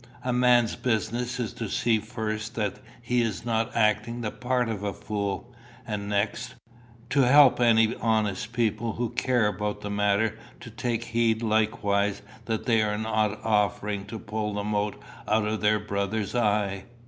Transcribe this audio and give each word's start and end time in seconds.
A 0.23 0.33
man's 0.33 0.75
business 0.75 1.39
is 1.39 1.53
to 1.53 1.69
see 1.69 1.99
first 1.99 2.55
that 2.55 2.77
he 3.03 3.21
is 3.21 3.45
not 3.45 3.75
acting 3.75 4.21
the 4.21 4.31
part 4.31 4.67
of 4.67 4.81
a 4.81 4.93
fool, 4.93 5.53
and 5.85 6.09
next, 6.09 6.55
to 7.11 7.21
help 7.27 7.59
any 7.59 7.93
honest 8.01 8.51
people 8.51 8.93
who 8.93 9.11
care 9.11 9.45
about 9.45 9.81
the 9.81 9.91
matter 9.91 10.39
to 10.61 10.71
take 10.71 11.03
heed 11.03 11.43
likewise 11.43 12.23
that 12.45 12.65
they 12.65 12.77
be 12.83 12.97
not 12.97 13.43
offering 13.45 14.05
to 14.07 14.17
pull 14.17 14.55
the 14.55 14.63
mote 14.63 14.99
out 15.27 15.45
of 15.47 15.61
their 15.61 15.79
brother's 15.79 16.33
eye. 16.33 16.85